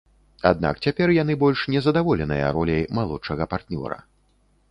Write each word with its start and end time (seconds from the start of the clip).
Аднак 0.51 0.79
цяпер 0.87 1.11
яны 1.17 1.35
больш 1.43 1.59
не 1.75 1.83
задаволеныя 1.87 2.47
роляй 2.57 2.81
малодшага 3.01 3.43
партнёра. 3.55 4.01